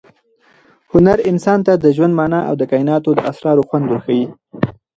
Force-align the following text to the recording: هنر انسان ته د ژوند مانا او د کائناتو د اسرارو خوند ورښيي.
هنر 0.91 1.17
انسان 1.31 1.59
ته 1.65 1.73
د 1.83 1.85
ژوند 1.95 2.13
مانا 2.19 2.39
او 2.49 2.53
د 2.57 2.63
کائناتو 2.71 3.09
د 3.15 3.19
اسرارو 3.31 3.67
خوند 3.69 3.85
ورښيي. 3.87 4.25